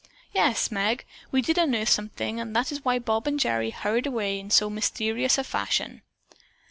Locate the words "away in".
4.07-4.49